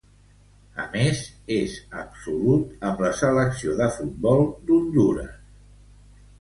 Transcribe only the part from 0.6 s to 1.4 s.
A més,